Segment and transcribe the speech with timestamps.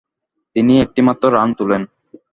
[0.55, 1.81] তিনি একটিমাত্র রান তুলেন।